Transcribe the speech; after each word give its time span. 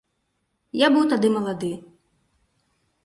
Я 0.81 0.87
быў 0.95 1.05
тады 1.13 1.27
малады. 1.35 1.71